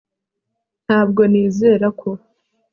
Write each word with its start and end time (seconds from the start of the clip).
Ntabwo 0.85 1.21
nizera 1.31 1.87
ko 1.99 2.09